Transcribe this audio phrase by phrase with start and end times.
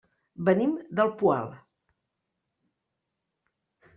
[0.45, 1.51] Venim del Poal.